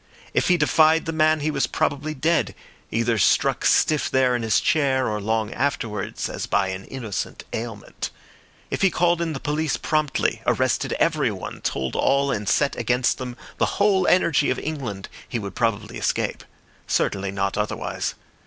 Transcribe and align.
If 0.33 0.47
he 0.47 0.57
defied 0.57 1.05
the 1.05 1.13
man 1.13 1.41
he 1.41 1.51
was 1.51 1.67
probably 1.67 2.15
dead, 2.15 2.55
either 2.89 3.19
struck 3.19 3.63
stiff 3.65 4.09
there 4.09 4.35
in 4.35 4.41
his 4.41 4.59
chair 4.59 5.07
or 5.07 5.21
long 5.21 5.53
afterwards 5.53 6.27
as 6.27 6.47
by 6.47 6.69
an 6.69 6.85
innocent 6.85 7.43
ailment. 7.53 8.09
If 8.71 8.81
he 8.81 8.89
called 8.89 9.21
in 9.21 9.33
the 9.33 9.39
police 9.39 9.77
promptly, 9.77 10.41
arrested 10.47 10.93
everyone, 10.93 11.61
told 11.61 11.95
all, 11.95 12.31
and 12.31 12.49
set 12.49 12.75
against 12.77 13.19
them 13.19 13.37
the 13.59 13.77
whole 13.77 14.07
energy 14.07 14.49
of 14.49 14.57
England, 14.57 15.07
he 15.29 15.37
would 15.37 15.53
probably 15.53 15.99
escape; 15.99 16.43
certainly 16.87 17.29
not 17.29 17.55
otherwise. 17.55 18.15